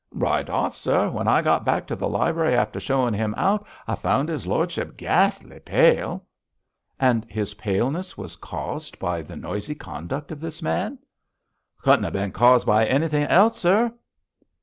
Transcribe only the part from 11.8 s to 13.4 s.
'Couldn't have bin caused by anything